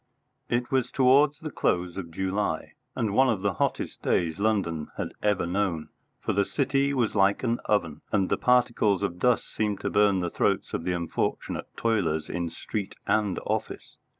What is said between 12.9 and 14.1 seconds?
and office.